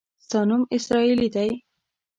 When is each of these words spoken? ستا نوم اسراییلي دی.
ستا 0.25 0.39
نوم 0.49 0.61
اسراییلي 0.75 1.29
دی. 1.35 1.49